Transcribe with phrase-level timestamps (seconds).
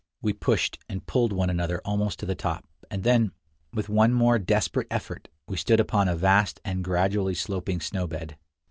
[0.23, 3.33] We pushed and pulled one another almost to the top, and then,
[3.71, 8.35] with one more desperate effort, we stood upon a vast and gradually sloping snow bed.